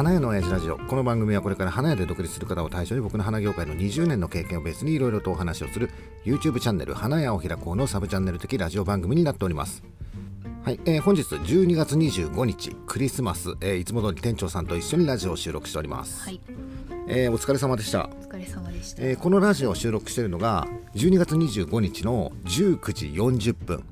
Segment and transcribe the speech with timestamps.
[0.00, 0.78] 花屋の親父ラジオ。
[0.78, 5.90] この番組はこれから花屋で独立する方を対象に僕の花業界の20年の経験をベースにいろいろとお話をする
[6.24, 9.82] YouTube チャンネル花屋を開こうのサブチャンネル的ラジオ番組になっております。
[10.64, 16.40] はい、えー、本日12月25日クリスマス、えー、いつも通り店長さんと一緒にラジオを収録しております、はい。
[17.06, 18.08] えー、お疲れ様でした。
[18.08, 23.84] お疲れ様でした、えー、このラジオを収録しているのが12月25日の19時40分、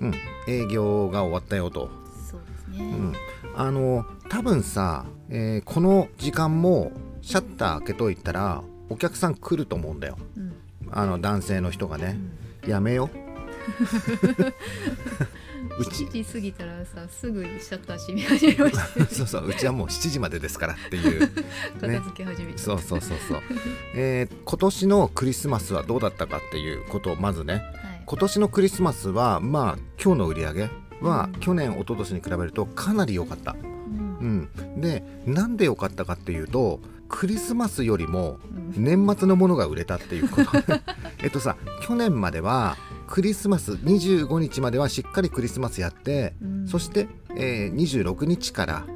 [0.00, 0.14] うん、うん、
[0.46, 1.90] 営業が終わったよと。
[2.30, 2.40] そう
[2.70, 3.16] ですね、うん、
[3.56, 10.54] あの多分さ、えー、この時間もシャッター開けといたらお客さん来ると思うんだよ、うん、
[10.90, 12.18] あの男性の人がね、
[12.64, 13.16] うん、やめよう。
[15.84, 16.04] ち。
[16.04, 21.28] 7時過ぎたらさすぐシャッター閉め始めました そうそううちはもう7時までですからっていう、 ね、
[21.80, 23.42] 片付け始めそうそうそうそう、
[23.94, 33.56] えー、今年のクリスマスはどうだったかっていうことをまずね、はい、今年のクリスマスはまあ今日の売り上げは去年一昨年に比べるとかなり良かった、
[34.26, 38.38] うん、うん、でなんで良かったかっていうとクリスマスよりも
[38.76, 40.50] 年末のものが売れたっていうこと
[41.22, 48.86] えっとさ去年まではクリスマス25日まではしっかりクリスマスやって、うん、そして、えー、26日から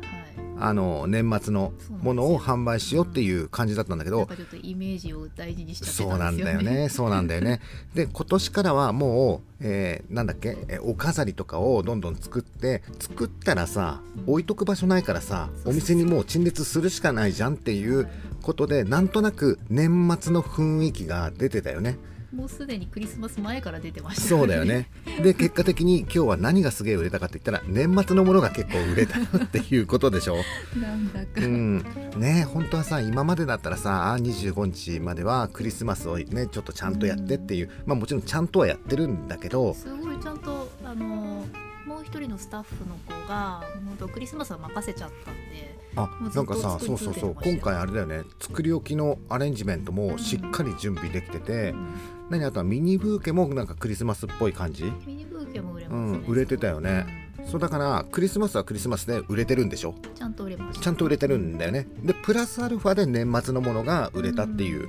[0.61, 1.72] あの年末の
[2.03, 6.89] ものを販売しようっていう感じだったんだけどちょっとイメージを大事にしそうなんだよね。
[6.89, 7.61] そうなんだよね。
[7.94, 18.08] で今年からはもう、えー、なんだっけ、えお飾りとかをどんどん作って作ったらさ置いとく場所ないからさお店にもう陳列するしかないじゃんっていう
[18.42, 21.98] ことでなんとなく年末の雰囲気が出てたよね
[22.34, 24.89] もうすでにクリスマス前から出てました、ね、そうだよね。
[25.23, 30.36] で結果的に今日は何がすげえ売れたかって言ったら年末のものが結構売れたよっていうことでしょ。
[30.81, 31.84] なんだか、うん、
[32.17, 41.45] ね本当はさ今までだったらさ25日まではクリスマスをねちょっとちゃんとやってっていう、うん、まあもちろんちゃんとはやってるんだけどすごいちゃんとあの
[41.91, 48.22] もう一人のスタッフの子が本当クリスマスは任せちゃったんであなんかさそうそうそう今回あれだよね。
[48.38, 51.95] 作り置きのアレンジメントもしっかり準備できてて、うん。
[52.30, 54.84] 何あとはミニブーケもなんかクリスマスっぽい感じ？
[55.05, 57.06] ミニブーケも売れます、ね、うん、売れてたよね、
[57.40, 59.96] うん、そうだからクリスマスはクリスマスで売れてるんでしょ？
[60.14, 60.80] ちゃんと売れます。
[60.80, 61.89] ちゃんと売れてるんだよね。
[62.05, 64.89] でプラスアルファで年末のものが売れたっていう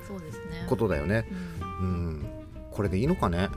[0.70, 1.28] ことだよね、
[1.82, 2.26] うん、うん、
[2.70, 3.50] これでいいのかね？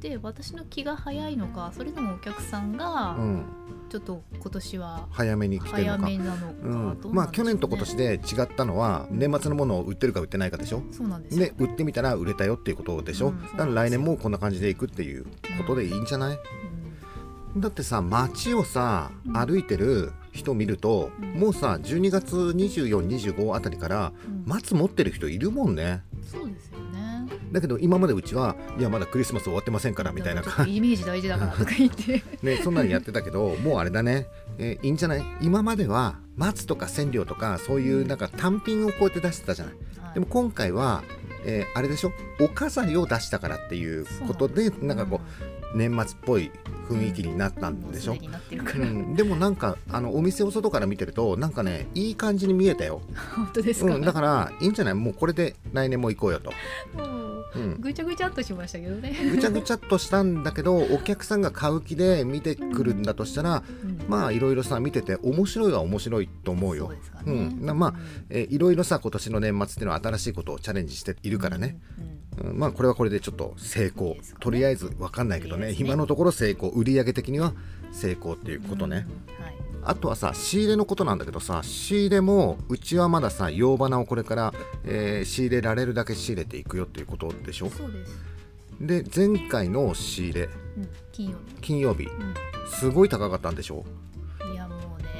[0.00, 3.44] って私の気が早いのかそれともお客さんが、うん。
[3.90, 6.06] ちょっと今年は早めに来てるのか。
[6.06, 10.84] うん、まあ去年と今年で違ったのは年末のものを売ってるか売ってないかでしょ？
[10.92, 15.24] そうなんですで売ってみたら売れたよっていうことでしょ、うん、だから来年もこんな感じでいくっていう
[15.58, 16.38] ことでいいんじゃない、
[17.56, 24.12] うん、だってさ街をさ歩いてる人見ると、もうさ12月2425あたりから
[24.46, 26.69] 松持ってる人いるもんね、そうですよ
[27.52, 32.22] だけど今までうちはいやまだクリスマス終わってませんからみたいなイメージ大事だからとか言って。
[32.42, 34.26] ねそんなにやってたけどもうあれだね、
[34.58, 35.24] えー、いいんじゃない？
[35.40, 41.02] 今までは松とか千両とかそういうなんか単品をこうやって出してたじゃない、はい、でも今回は
[41.42, 42.12] えー、あれでしょ？
[42.38, 45.22] お飾りを出したからっていうことでなんかこ
[45.74, 46.50] う、年末っぽい
[46.90, 53.00] 雰囲気になったんでしょ、うん、でもなんかあのお店を外から見てるとなんかねいい感じに見えたよ。
[53.36, 54.94] 本当ですか、うん、だからいいんじゃない？
[54.94, 56.52] もうこれで来年も行こうよと。
[57.54, 59.16] うん、ぐちゃぐちゃっとしましたけどね。
[59.30, 66.92] ぐちゃぐちゃっとしたんだけどお客さんが買う気で見てくるんだとしたら、うん、まあいろいろさ見てて面白いは面白いと思うよ。
[67.26, 67.94] うね、うん、まあ、
[68.30, 71.78] えいろいろさ今年の年末っていうのは新しいことをチャレンジしているからね、
[72.42, 72.58] うん。
[72.58, 74.16] まあこれはこれでちょっと成功。
[74.40, 76.70] とりあえず分かんないけどね、ね、今のところ成功。
[76.70, 77.54] 売上的には
[77.92, 79.06] 成功っていうことね。
[79.40, 79.56] はい。
[79.82, 87.70] あとはさ仕入れのことなんだけどさ仕入れもうちはまださ洋花をこれから、えー、仕入れられるだけ仕入れていくよっていうことでしょ？
[87.70, 88.18] そうです。
[88.80, 91.54] で前回の仕入れ、うん、金曜日。
[91.62, 92.34] 金曜日、うん、
[92.68, 93.84] すごい高かったんでしょ？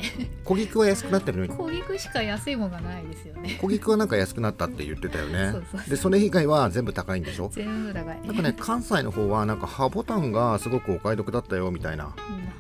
[0.01, 0.31] ね。
[0.45, 1.47] 小菊は安くなってるの？
[1.47, 3.59] に小菊しか安いものがないですよね。
[3.61, 5.55] 小菊はなんか安くなったって言ってたよね。
[5.89, 7.51] でそれ以外は全部高いんでしょ？
[7.53, 8.21] 全部高い。
[8.27, 12.15] なんかね関西の方はなんかハボタンがすごくお買い得だったよみたいな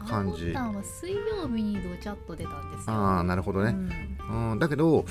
[0.06, 3.76] 感じ、うん、ハボタンは水曜日にどちゃっと出たんですよああなるほどね、
[4.28, 5.04] うん、うん、だけど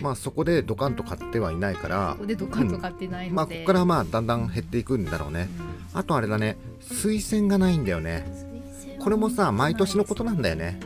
[0.00, 2.12] まあそこでドカンと買ってはいないから。
[2.14, 5.48] ここでドカンと買ってないので、まあここからまあだんだん減っていくんだろうね、
[5.92, 6.56] あとあれだね。
[6.80, 8.26] 推薦がないんだよね。
[8.98, 10.80] これもさ毎年のことなんだよね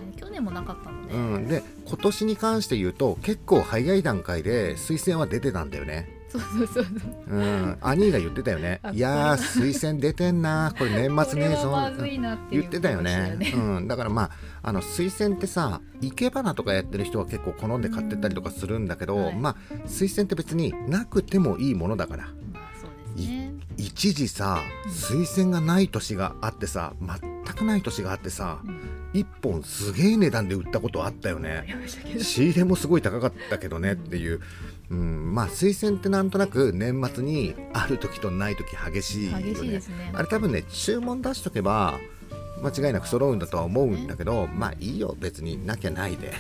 [0.45, 6.09] もなかったので、うん、で今年に関して言うと結構早い段階で推薦は出てたんだよね。
[6.29, 6.87] そうそうそう
[7.29, 7.41] う。
[7.41, 8.81] ん、兄が言ってたよね。
[8.93, 12.05] いや推薦出てんな、これ年末ね、そう
[12.51, 13.39] 言ってたよね。
[13.55, 14.31] うん、だからまあ、
[14.63, 19.57] あの推薦ってさ、生け花とかやってる人は結構好んで買ってったりとかするんだけど、はい、まあ
[19.87, 22.29] 推薦って別になくてもいいものだから。
[23.77, 28.81] 一時さ推薦がない年があってさ全くない年があってさ、うん、
[29.15, 31.65] 1本すげえ値段で売ったことあったよね。
[32.21, 34.41] 仕入れもすごい高かったけどねっていう、
[34.91, 39.53] うん、まあ推薦ってなんとなく年末にある時とない時激しいよね。
[39.53, 39.81] ね。
[40.13, 41.99] あれ多分ね注文出しとけば
[42.63, 45.15] 間違いなく揃うんだとは思うんだけど、まあいいよ。
[45.19, 46.33] 別になきゃないで。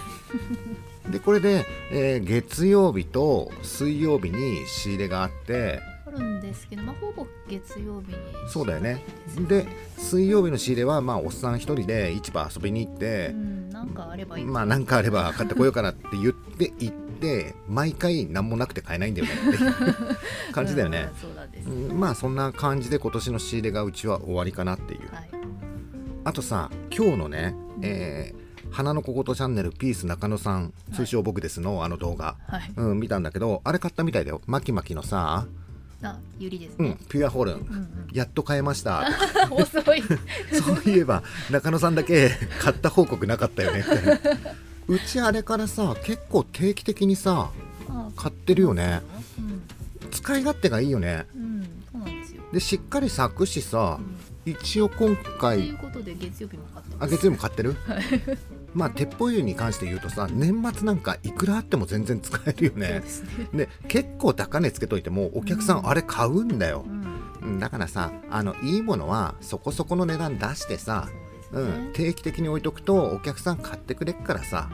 [1.10, 8.16] でこれで、えー月曜日と水曜日に仕入れがあってあるんですけど、まあ、ほぼ月曜日に
[8.49, 9.02] そうだよね。
[9.49, 9.66] で
[9.99, 14.44] 水曜日の仕入れはまあおっさん一人で市場遊びに行ってう、ん、なんかあればいい。
[14.44, 19.75] まあ何かあれば買ってこようかなって言って 行って毎回何もなくて買えないんだよねっていう
[20.52, 21.08] 感じだよね。
[21.66, 25.00] うん、まあそんな感じで今年の仕入れがうちは終わりかなっていう。
[25.12, 25.31] はい。
[26.25, 28.44] あとさ今日のね、えー
[28.75, 32.72] 花の小言チャンネルピース中野さん通称僕ですのあの動画、はい。
[32.75, 34.40] うん、見たんだけどあれ買ったみたいだよ。
[34.46, 35.46] マキマキのさ、
[36.10, 38.08] あゆりですうんね、、ピュアホルン、うんうん。
[38.12, 39.04] やっと買えました。
[39.50, 40.02] 遅い。
[40.52, 42.30] そういえば中野さんだけ
[42.60, 43.80] 買った報告なかったよね。
[43.80, 43.84] っ
[44.18, 44.36] て
[44.86, 47.50] うちあれからさ結構定期的にさ
[47.88, 49.02] あ買ってるよね。
[49.38, 49.62] うん、
[50.10, 51.26] 使い勝手がいいよね。
[51.34, 53.98] うん、そうなんですよ、でしっかり咲くしさ
[54.46, 57.76] うん、一応今とい回うことで月曜日も買ってあ月曜日も買ってる？
[58.74, 63.00] まあ鉄砲湯に関して言うとさ年末なんかいくらあっても全然使えるよね。
[63.00, 65.84] ですね、で結構高値つけといてもお客さうん。
[65.84, 66.84] んあれ買うんだよ。
[66.86, 67.04] う、ん、
[67.42, 71.08] うんだからさあのいいものはそこそこの値段出してさ
[71.52, 74.68] そうね、うん、定期的に置いとくとお客さん買ってくれっからさ。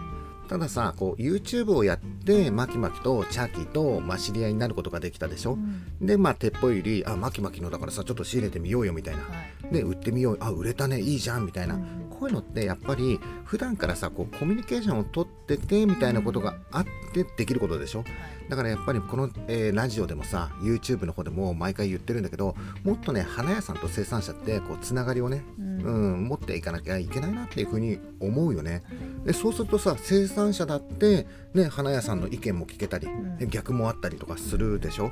[0.49, 6.05] たださこう YouTube をやってマキマキとチャーキーと、まあ、知り合いになることができたでしょ、うん。
[6.05, 9.23] でまあ鉄砲よりあマキマキのだからさちょっと仕入れてみようよみたいな。
[9.23, 9.29] は
[9.71, 9.73] い。
[9.73, 10.39] で売ってみよう。
[10.41, 10.99] あ売れたね。
[11.01, 11.47] いいじゃん。
[11.47, 16.85] みたいな、うんこういうのってやっぱり普段からさこうコミュニケーションを取っててみたいなことがあっ
[17.15, 18.01] てできることでしょ？
[18.01, 18.09] はい。
[18.51, 25.81] だからやっぱりこの、えーラジオでもさ YouTube の方でも毎回言ってるんだけどもっとね花屋さんと生産者ってこうつながりをね、うん。
[25.81, 28.83] うん、持っていかなきゃいけないなっていうふうに思うよね。
[29.25, 33.39] でそうするとさ生産者だって、ね、花屋さんの意見も聞けたり、ん。
[33.49, 35.11] 逆もあったりとかするでしょ？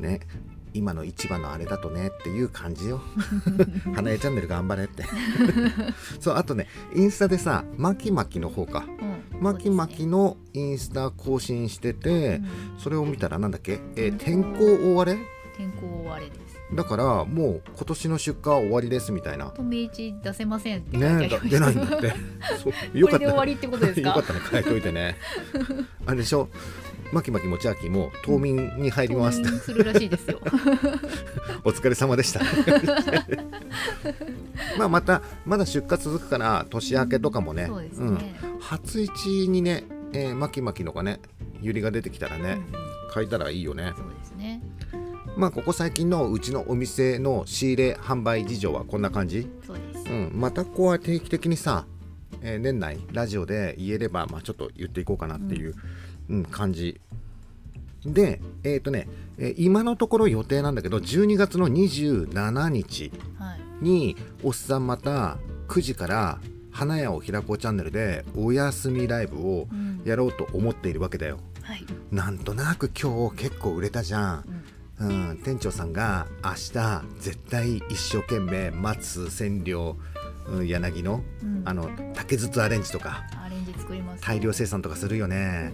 [0.00, 0.20] ね
[0.74, 3.00] 今の市場のあれだとねっていう感じよ。
[3.94, 5.04] 花屋チャンネル頑張れって。
[6.20, 8.84] そうあとねインスタでさマキマキの方か。
[8.86, 9.42] うん。
[9.42, 12.46] マキマキそうですねのインスタ更新してて、うん。
[12.78, 15.18] それを見たらなんだっけ、えー天候大荒れ？
[15.56, 16.40] 天候終われです。
[16.72, 19.46] だからもう今年の出荷は終わりですみたいな。
[19.46, 22.14] と明治出せませんってね出ないんだって。
[22.62, 22.98] そう。
[22.98, 24.08] よかったこれで終わりってことですか？
[24.08, 24.40] よかったね。
[24.50, 25.16] 変えといてね。
[26.06, 26.48] あれでしょ？
[27.12, 29.40] マキマキもチャーキーも冬眠に入ります。
[29.40, 30.38] って冬眠するらしいですよ。
[31.64, 32.40] お疲れ様でした。
[34.78, 38.14] まあまたまだ出荷続くから年明けとかもね,、そうですん。
[38.14, 41.20] ね、初市にね、えー、マキマキのがね
[41.60, 42.80] ユリが出てきたらね、うん
[43.12, 43.92] 買えたらいいよね。
[43.96, 44.62] そうですね。
[45.36, 49.48] まあここ最近のうちのお店の仕入れ販売事情はこんな感じ？
[49.66, 51.86] そうです、うん、またここは定期的にさ、
[52.40, 55.74] えー年内ラジオで言えれば、まあ、ちょっと言っていこうかなっていう、うん
[56.50, 57.00] 感じ。
[58.04, 63.60] でえっ、とね、えー今のところ予定なんだけど12月の27日はい。
[63.84, 65.38] におっさんまた
[65.68, 66.38] 9時から
[66.70, 69.90] 花屋を開こうチャンネルでお休みライブをうん。
[70.04, 71.40] やろうと思っているわけだよ。
[71.62, 74.44] はい、なんとなく今日結構売れたじゃん。
[75.00, 75.30] うん。
[75.30, 79.96] うん、店長さんが明日絶対一生懸命松千両、
[80.48, 81.62] うん、柳のうん。
[81.66, 85.72] あの竹筒アレンジとかアレンジ作ります大量生産とかするよね。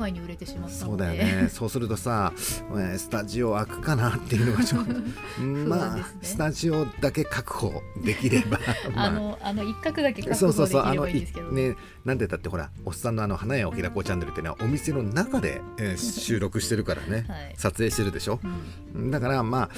[0.00, 1.48] 外に売れてしまったそうのでだよね。
[1.48, 4.94] そうするとさ、えースタジオ開くかなっていうのがちょっと
[5.68, 8.58] まあ、スタジオだけ確保できれば
[8.94, 9.10] まあ。
[9.10, 11.52] のあの一角だけ確そうそうそうあ保できればいいんですけど。
[11.52, 17.54] ねなんでだってほらおっさんのあの花屋を開こうチャンネルっていうのはお店の中で、えー収録してるからね、 はい。
[17.56, 18.40] 撮影してるでしょ？
[18.94, 19.10] うん。
[19.10, 19.70] だからま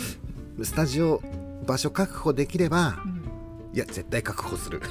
[0.58, 1.20] あスタジオ
[1.66, 3.22] 場所確保できればうん。
[3.74, 4.82] いや絶対確保する、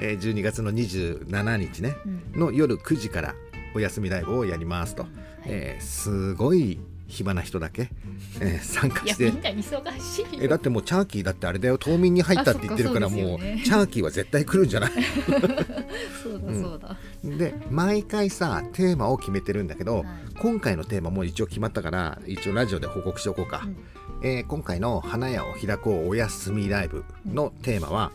[0.00, 1.94] えー12月の27日ね。
[2.34, 2.40] うん。
[2.40, 3.34] の夜9時から
[3.74, 5.12] お休みライブをやりますと、はい。
[5.46, 7.90] えーすごい暇な人だけ、
[8.40, 9.32] えー参加して。
[10.40, 11.76] えだってもうチャーキーだってあれだよ。
[11.76, 13.62] 冬眠に入ったって言ってるからもうね。
[13.64, 14.90] チャーキーは絶対来るんじゃない。
[16.22, 20.06] そうだそうだ、で毎回さテーマを決めてるんだけど、はい。
[20.40, 23.76] 今回のテーマも一応決まったから一応ラジオで報告しておこうか、うん。
[24.22, 28.12] えー今回の花屋を開こうお休みライブのテーマは、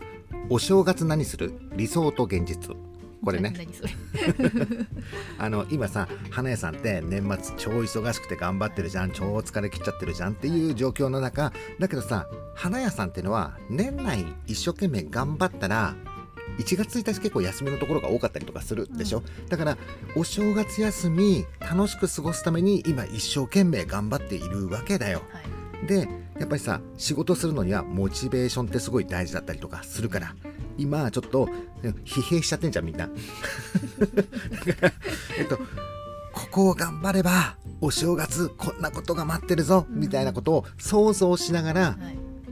[0.48, 1.52] お正月何する？
[1.76, 2.74] 理想と現実
[3.24, 3.54] これね。
[5.38, 15.94] あの今さ花屋さんって年末超忙しくて頑張ってるじゃん超疲れ切っちゃってるじゃんっていう状況の中だけどさ花屋さんっていうのは年内一生懸命頑張ったら
[16.58, 19.76] 1月1日結構休みのところが多かったりとかするでしょ、だから
[20.14, 25.22] お正月休み楽しく過ごすために今一生懸命頑張っているわけだよ。
[25.32, 25.86] はい。
[25.86, 26.08] で
[26.38, 30.34] やっぱりさ仕事するのにはモチベーションってすごい大事だったりとかするから
[30.78, 31.48] 今ちょっと
[32.04, 33.08] 疲弊しちゃってんじゃんみんな。
[35.38, 35.58] えっと
[36.32, 41.96] ここを頑張ればお正月こんなことが待ってるぞ、みたいなことを想像しながら、は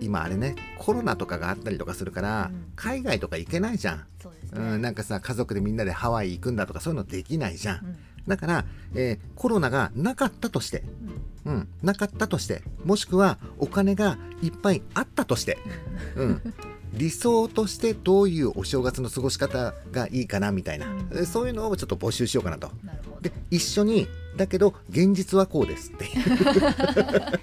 [0.01, 4.07] い、今あれねコロナとかがあったりとかするから、うん、海外とか行けないじゃん。
[4.53, 8.65] う、ね、ん、なんかさ家族でみんなでハワイ行くんだとかそういうのできないじゃん、うん、だから、
[8.95, 10.83] えー、コロナがなかったとして、
[11.45, 15.59] うん、うん、なかったとしてもしくはお金がいっぱいあったとして、
[16.17, 16.55] うん。
[16.95, 22.71] 理想としてどういうお正月の過ごし方がいいかなみたいな、うん、そういうのをちょっと募集しようかなと。
[22.85, 26.07] なで一緒にだけど現実はこうですって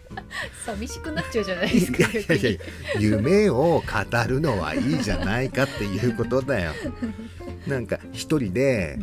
[0.66, 2.60] 寂しくなっちゃうじゃないですかいやいやいや
[3.00, 3.84] 夢を語
[4.28, 6.74] るのはいいじゃないかっていうことだよ。
[7.68, 9.00] なんか一人で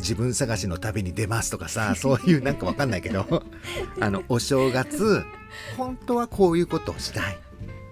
[0.00, 3.44] 自分探しの旅に出ますとかさ そういうなんかわかんないけど
[4.00, 5.22] あのお正月
[5.76, 7.38] 本当はこういうことをしたい。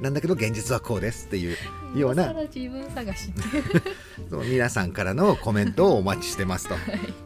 [0.00, 1.56] なんだけど現実はこうですっていう
[1.96, 2.32] ような。
[2.54, 3.32] 自分探し
[4.48, 6.74] 皆さんからのコメントをお待ちしてますと。
[6.74, 6.80] は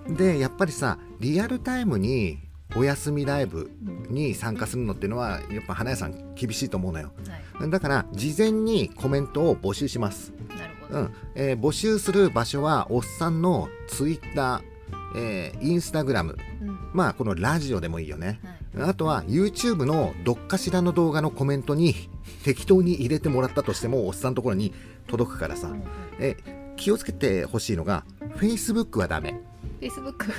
[0.09, 2.39] い、でやっぱりさリアルタイムに
[2.75, 3.71] お休みライブ
[4.09, 7.13] に参加するのっていうのはやっぱ花屋さん厳しいと思うのよ、
[7.59, 10.33] はい、だから事前にコメントを募集します。
[10.57, 11.15] なるほど、うん。
[11.35, 14.72] えー、募集する場所はおっさんのツイッター、
[15.17, 18.41] えー、インスタグラム、うん、まあこのラジオでもいいよね、
[18.75, 18.91] はい。
[18.91, 21.95] あとは YouTube のどっかしらの動画のコメントに
[22.45, 24.73] 適当に入れてもらったとしてもおっさんのところに
[25.07, 25.75] 届くからさ、
[26.19, 26.37] え
[26.77, 28.05] 気をつけてほしいのが
[28.37, 29.41] Facebook はダメ。
[29.81, 30.33] Facebook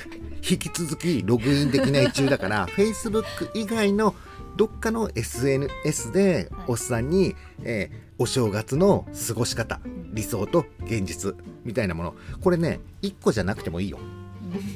[0.49, 4.15] 引き続きログインできない中だから Facebook 以外の
[4.55, 9.81] どっかの SNS でおっさんに、えー、お正月の過ごし方
[10.13, 12.15] 理想と現実みたいなもの。
[12.41, 13.99] これね1個じゃなくてもいいよ、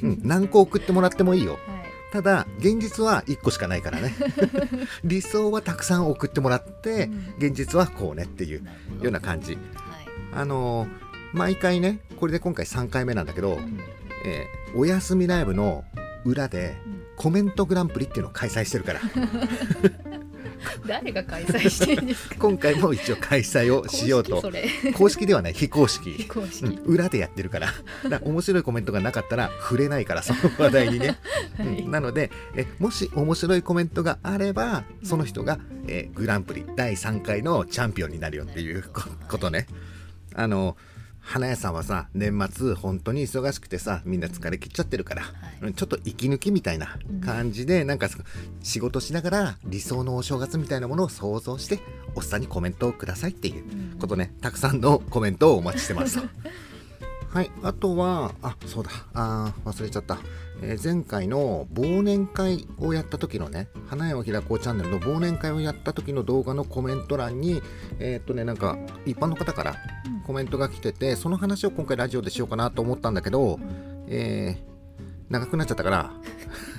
[0.02, 1.60] うん、何個送ってもらってもいいよ、はい。
[2.12, 4.14] ただ現実は1個しかないからね。
[5.04, 8.62] 理想はたくさん送ってもらって現実はこうねっていう
[9.00, 9.62] ような感じ、はい、
[10.32, 10.86] あの
[11.32, 13.78] 毎回ねこれで今回3回目なんだけど、うん、
[14.24, 15.84] えー、お休みライブの
[16.24, 16.76] 裏で
[17.16, 19.00] コメントグランプリっていうのを開催してるから
[20.86, 22.36] 誰が開催してるんですか？
[22.38, 24.42] 今回も一応開催をしようと。
[24.94, 25.54] 公式ではない。
[25.54, 26.12] 非公式。
[26.12, 27.68] 非公式、うん、裏でやってるから。
[28.08, 31.18] だ面白いコメントがなかったら触れないからその話題にね、
[31.58, 38.84] はい、うん、なのでえもし面白いコメントがあればその人が、えー、グランプリ第3回のチャンピオンになるよっていう
[39.28, 39.66] ことね。
[40.34, 40.76] あの
[41.28, 45.22] 花屋さんはさ年末本当に忙しくてさみんな疲れきっちゃってるから、
[45.60, 48.08] はい、ちょっと息抜きみたいな感じで、うん、なんか
[48.62, 51.80] 仕事しながら理想のお正月みたいなものを想像して
[52.14, 56.18] おっさんにコメントをくださいっていうことね、たくさんのコメントをお待ちしてます
[57.30, 60.18] はい、あとは、あ、そうだ、あ忘れちゃった。
[60.62, 67.62] えー、前回の忘年会をやった時のね、花屋を開こうチャンネルの忘年会をやった時の動画のコメント欄に、
[67.98, 69.76] えー、っとね、なんか一般の方から
[70.26, 73.60] コメントが来てて、その話を今回ラジオでしようかなと思ったんだけど、
[74.06, 76.12] えー、長くなっちゃったから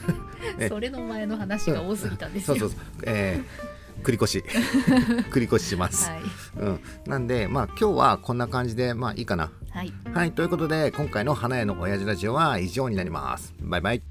[0.68, 2.58] それの前の話が多すぎたんですよ。
[2.58, 3.04] そうそうそう。
[3.04, 4.44] えー繰り越し。
[5.32, 6.22] 繰り越しします、はい、
[6.58, 13.54] うん、なんでまあ今日はこんな感じでまあいいかなはい、はい、ということで今回の花屋の親父ラジオは以上になります。
[13.62, 14.09] バイバイ。